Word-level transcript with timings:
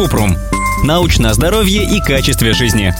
Купрум. 0.00 0.34
Научное 0.82 1.34
здоровье 1.34 1.84
и 1.84 2.00
качестве 2.00 2.54
жизни. 2.54 2.94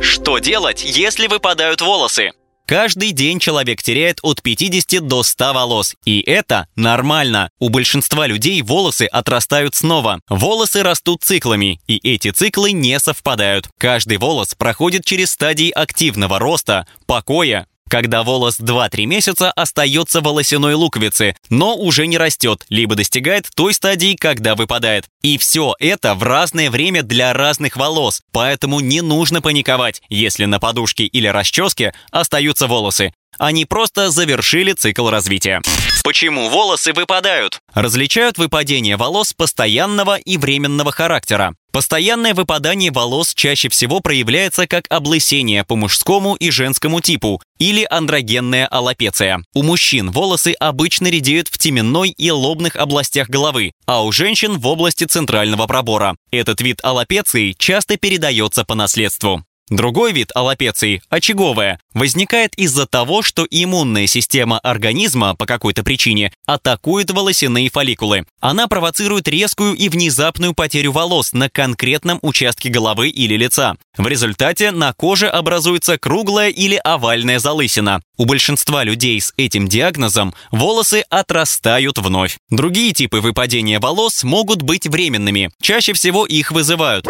Что 0.00 0.38
делать, 0.38 0.84
если 0.84 1.26
выпадают 1.26 1.80
волосы? 1.80 2.30
Каждый 2.66 3.10
день 3.10 3.40
человек 3.40 3.82
теряет 3.82 4.20
от 4.22 4.42
50 4.42 5.04
до 5.04 5.24
100 5.24 5.52
волос. 5.52 5.96
И 6.04 6.20
это 6.20 6.68
нормально. 6.76 7.50
У 7.58 7.68
большинства 7.68 8.28
людей 8.28 8.62
волосы 8.62 9.06
отрастают 9.06 9.74
снова. 9.74 10.20
Волосы 10.28 10.84
растут 10.84 11.24
циклами, 11.24 11.80
и 11.88 11.96
эти 12.14 12.30
циклы 12.30 12.70
не 12.70 13.00
совпадают. 13.00 13.68
Каждый 13.76 14.18
волос 14.18 14.54
проходит 14.54 15.04
через 15.04 15.32
стадии 15.32 15.70
активного 15.70 16.38
роста, 16.38 16.86
покоя, 17.06 17.66
когда 17.92 18.22
волос 18.22 18.58
2-3 18.58 19.04
месяца 19.04 19.52
остается 19.52 20.22
волосяной 20.22 20.72
луковицы, 20.72 21.36
но 21.50 21.76
уже 21.76 22.06
не 22.06 22.16
растет, 22.16 22.64
либо 22.70 22.94
достигает 22.94 23.50
той 23.54 23.74
стадии, 23.74 24.16
когда 24.16 24.54
выпадает. 24.54 25.10
И 25.20 25.36
все 25.36 25.74
это 25.78 26.14
в 26.14 26.22
разное 26.22 26.70
время 26.70 27.02
для 27.02 27.34
разных 27.34 27.76
волос, 27.76 28.22
поэтому 28.32 28.80
не 28.80 29.02
нужно 29.02 29.42
паниковать, 29.42 30.00
если 30.08 30.46
на 30.46 30.58
подушке 30.58 31.04
или 31.04 31.26
расческе 31.26 31.92
остаются 32.10 32.66
волосы. 32.66 33.12
Они 33.38 33.66
просто 33.66 34.10
завершили 34.10 34.72
цикл 34.72 35.10
развития. 35.10 35.60
Почему 36.02 36.48
волосы 36.48 36.94
выпадают? 36.94 37.60
Различают 37.74 38.38
выпадение 38.38 38.96
волос 38.96 39.34
постоянного 39.34 40.16
и 40.16 40.38
временного 40.38 40.92
характера. 40.92 41.54
Постоянное 41.72 42.34
выпадание 42.34 42.92
волос 42.92 43.32
чаще 43.34 43.70
всего 43.70 44.00
проявляется 44.00 44.66
как 44.66 44.84
облысение 44.90 45.64
по 45.64 45.74
мужскому 45.74 46.34
и 46.34 46.50
женскому 46.50 47.00
типу 47.00 47.40
или 47.58 47.86
андрогенная 47.88 48.66
аллопеция. 48.66 49.42
У 49.54 49.62
мужчин 49.62 50.10
волосы 50.10 50.52
обычно 50.60 51.06
редеют 51.06 51.48
в 51.48 51.56
теменной 51.56 52.10
и 52.10 52.30
лобных 52.30 52.76
областях 52.76 53.30
головы, 53.30 53.72
а 53.86 54.04
у 54.04 54.12
женщин 54.12 54.58
в 54.58 54.66
области 54.66 55.04
центрального 55.04 55.66
пробора. 55.66 56.14
Этот 56.30 56.60
вид 56.60 56.80
аллопеции 56.82 57.54
часто 57.56 57.96
передается 57.96 58.66
по 58.66 58.74
наследству. 58.74 59.42
Другой 59.72 60.12
вид 60.12 60.30
аллопеции, 60.34 61.00
очаговая, 61.08 61.80
возникает 61.94 62.52
из-за 62.56 62.86
того, 62.86 63.22
что 63.22 63.46
иммунная 63.50 64.06
система 64.06 64.58
организма 64.58 65.34
по 65.34 65.46
какой-то 65.46 65.82
причине 65.82 66.30
атакует 66.44 67.10
волосяные 67.10 67.70
фолликулы. 67.70 68.26
Она 68.38 68.68
провоцирует 68.68 69.28
резкую 69.28 69.74
и 69.74 69.88
внезапную 69.88 70.52
потерю 70.52 70.92
волос 70.92 71.32
на 71.32 71.48
конкретном 71.48 72.18
участке 72.20 72.68
головы 72.68 73.08
или 73.08 73.34
лица. 73.34 73.76
В 73.96 74.06
результате 74.06 74.72
на 74.72 74.92
коже 74.92 75.26
образуется 75.28 75.96
круглая 75.96 76.50
или 76.50 76.76
овальная 76.76 77.38
залысина. 77.38 78.02
У 78.18 78.26
большинства 78.26 78.84
людей 78.84 79.18
с 79.18 79.32
этим 79.38 79.68
диагнозом 79.68 80.34
волосы 80.50 81.02
отрастают 81.08 81.96
вновь. 81.96 82.36
Другие 82.50 82.92
типы 82.92 83.20
выпадения 83.20 83.80
волос 83.80 84.22
могут 84.22 84.60
быть 84.60 84.86
временными. 84.86 85.50
Чаще 85.62 85.94
всего 85.94 86.26
их 86.26 86.52
вызывают 86.52 87.06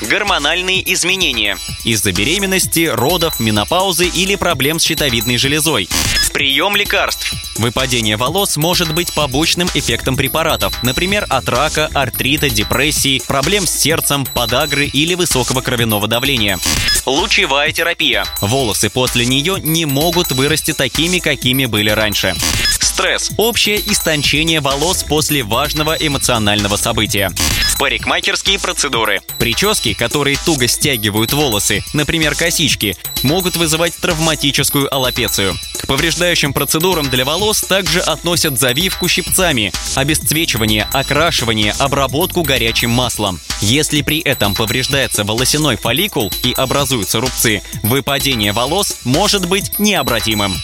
гормональные 0.00 0.92
изменения 0.94 1.56
из-за 1.98 2.12
беременности, 2.12 2.86
родов, 2.86 3.40
менопаузы 3.40 4.06
или 4.06 4.36
проблем 4.36 4.78
с 4.78 4.84
щитовидной 4.84 5.36
железой. 5.36 5.88
Прием 6.32 6.76
лекарств. 6.76 7.32
Выпадение 7.56 8.16
волос 8.16 8.56
может 8.56 8.94
быть 8.94 9.12
побочным 9.12 9.68
эффектом 9.74 10.16
препаратов, 10.16 10.80
например, 10.84 11.26
от 11.28 11.48
рака, 11.48 11.90
артрита, 11.92 12.48
депрессии, 12.48 13.20
проблем 13.26 13.66
с 13.66 13.72
сердцем, 13.72 14.24
подагры 14.24 14.86
или 14.86 15.14
высокого 15.14 15.60
кровяного 15.60 16.06
давления. 16.06 16.60
Лучевая 17.04 17.72
терапия. 17.72 18.24
Волосы 18.40 18.90
после 18.90 19.26
нее 19.26 19.56
не 19.60 19.84
могут 19.84 20.30
вырасти 20.30 20.72
такими, 20.72 21.18
какими 21.18 21.66
были 21.66 21.90
раньше. 21.90 22.36
Стресс– 22.78 23.32
общее 23.36 23.80
истончение 23.90 24.60
волос 24.60 25.02
после 25.02 25.42
важного 25.42 25.94
эмоционального 25.94 26.76
события. 26.76 27.32
Парикмахерские 27.78 28.58
процедуры. 28.58 29.20
Прически, 29.38 29.94
которые 29.94 30.36
туго 30.44 30.66
стягивают 30.66 31.32
волосы, 31.32 31.84
например, 31.92 32.34
косички, 32.34 32.96
могут 33.22 33.56
вызывать 33.56 33.94
травматическую 33.96 34.92
аллопецию. 34.92 35.54
К 35.80 35.86
повреждающим 35.86 36.52
процедурам 36.52 37.08
для 37.08 37.24
волос 37.24 37.60
также 37.60 38.00
относят 38.00 38.58
завивку 38.58 39.06
щипцами, 39.06 39.72
обесцвечивание, 39.94 40.88
окрашивание, 40.92 41.72
обработку 41.78 42.42
горячим 42.42 42.90
маслом. 42.90 43.38
Если 43.60 44.02
при 44.02 44.18
этом 44.20 44.56
повреждается 44.56 45.22
волосяной 45.22 45.76
фолликул 45.76 46.32
и 46.42 46.52
образуются 46.52 47.20
рубцы, 47.20 47.62
выпадение 47.84 48.52
волос 48.52 49.02
может 49.04 49.48
быть 49.48 49.78
необратимым. 49.78 50.54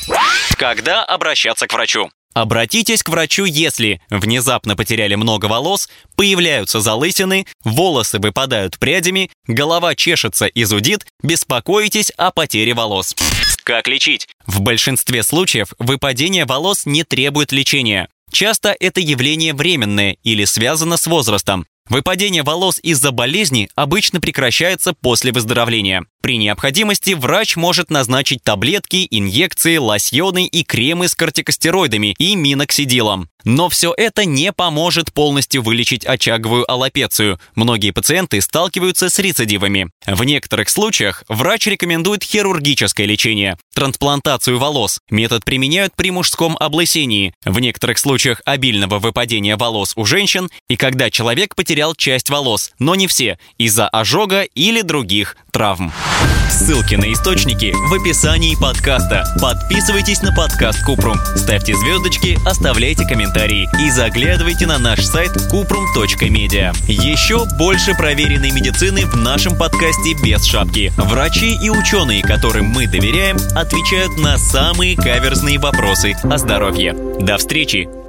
Когда 0.57 1.05
обращаться 1.05 1.69
к 1.69 1.73
врачу? 1.73 2.11
Обратитесь 2.35 3.05
к 3.05 3.09
врачу, 3.09 3.45
если 3.45 4.01
внезапно 4.11 4.75
потеряли 4.75 5.15
много 5.15 5.47
волос, 5.47 5.89
появляются 6.17 6.81
залысины, 6.81 7.47
волосы 7.63 8.19
выпадают 8.19 8.79
прядями, 8.79 9.31
голова 9.47 9.95
чешется 9.95 10.47
и 10.47 10.65
зудит, 10.65 11.07
беспокоитесь 11.23 12.11
о 12.17 12.33
потере 12.33 12.75
волос. 12.75 13.15
Как 13.63 13.87
лечить? 13.87 14.29
В 14.47 14.61
большинстве 14.61 15.23
случаев 15.23 15.73
выпадение 15.79 16.45
волос 16.45 16.87
не 16.87 17.05
требует 17.05 17.53
лечения. 17.53 18.09
Часто 18.33 18.77
это 18.81 19.01
явление 19.01 19.55
временное 19.55 20.17
или 20.25 20.45
связано 20.45 20.97
с 20.97 21.07
возрастом. 21.07 21.67
Выпадение 21.91 22.43
волос 22.43 22.81
из-за 22.83 23.13
болезни 23.13 23.69
обычно 23.75 24.19
прекращается 24.19 24.95
после 24.95 25.33
выздоровления. 25.33 26.07
При 26.23 26.39
необходимости 26.39 27.13
врач 27.13 27.57
может 27.57 27.91
назначить 27.91 28.43
таблетки, 28.43 29.07
инъекции, 29.11 29.77
лосьоны 29.77 30.47
и 30.47 30.65
кремы 30.65 31.09
с 31.09 31.15
кортикостероидами 31.15 32.15
и 32.19 32.35
миноксидилом. 32.35 33.29
Но 33.45 33.69
все 33.69 33.93
это 33.95 34.25
не 34.25 34.51
поможет 34.51 35.13
полностью 35.13 35.63
вылечить 35.63 36.07
очаговую 36.07 36.71
аллопецию. 36.71 37.39
Многие 37.55 37.91
пациенты 37.91 38.41
сталкиваются 38.41 39.11
с 39.11 39.19
рецидивами. 39.19 39.91
В 40.07 40.25
некоторых 40.25 40.71
случаях 40.71 41.25
врач 41.29 41.67
рекомендует 41.67 42.25
хирургическое 42.25 43.07
лечение, 43.07 43.59
трансплантацию 43.75 44.59
волос. 44.59 45.01
Метод 45.11 45.45
применяют 45.45 45.95
при 45.95 46.11
мужском 46.11 46.57
облысении, 46.59 47.35
в 47.45 47.61
некоторых 47.61 47.99
случаях 47.99 48.41
обильного 48.47 48.99
выпадения 48.99 49.59
волос 49.59 49.93
у 49.95 50.07
женщин 50.07 50.49
и 50.71 50.77
когда 50.77 51.11
человек 51.11 51.55
потерял 51.55 51.74
часть 51.97 52.31
волос, 52.31 52.73
но 52.79 52.95
не 52.95 53.07
все, 53.07 53.39
из-за 53.59 53.89
ожога 53.89 54.43
или 54.43 54.83
других 54.83 55.37
травм. 55.51 55.93
Ссылки 56.51 56.95
на 56.95 57.13
источники 57.13 57.73
в 57.75 57.95
описании 57.95 58.55
подкаста. 58.55 59.25
Подписывайтесь 59.41 60.23
на 60.23 60.33
подкаст 60.33 60.85
Купрум, 60.85 61.19
ставьте 61.37 61.75
звездочки, 61.75 62.39
оставляйте 62.47 63.05
комментарии 63.07 63.69
и 63.81 63.91
заглядывайте 63.91 64.67
на 64.67 64.79
наш 64.79 65.05
сайт 65.05 65.33
kuprum.media. 65.53 66.73
Еще 66.87 67.45
больше 67.59 67.95
проверенной 67.95 68.53
медицины 68.53 69.05
в 69.07 69.17
нашем 69.17 69.59
подкасте 69.59 70.15
без 70.23 70.45
шапки. 70.45 70.93
Врачи 70.97 71.57
и 71.61 71.71
ученые, 71.71 72.23
которым 72.23 72.67
мы 72.67 72.87
доверяем, 72.87 73.37
отвечают 73.57 74.17
на 74.19 74.39
самые 74.39 74.97
каверзные 74.97 75.59
вопросы 75.59 76.15
о 76.23 76.39
здоровье. 76.39 76.95
До 77.21 77.37
встречи! 77.37 78.04